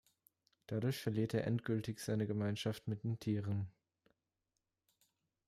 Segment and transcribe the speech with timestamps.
[0.65, 3.71] Dadurch verliert er endgültig seine Gemeinschaft mit den Tieren.